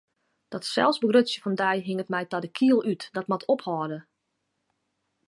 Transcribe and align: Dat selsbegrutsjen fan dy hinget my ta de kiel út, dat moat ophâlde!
Dat 0.53 0.63
selsbegrutsjen 0.75 1.41
fan 1.43 1.57
dy 1.63 1.75
hinget 1.87 2.11
my 2.13 2.23
ta 2.27 2.37
de 2.43 2.49
kiel 2.57 2.79
út, 2.91 3.01
dat 3.15 3.29
moat 3.29 3.47
ophâlde! 3.53 3.99